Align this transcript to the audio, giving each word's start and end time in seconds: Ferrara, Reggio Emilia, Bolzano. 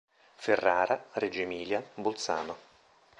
Ferrara, 0.33 1.09
Reggio 1.11 1.41
Emilia, 1.43 1.87
Bolzano. 1.93 2.57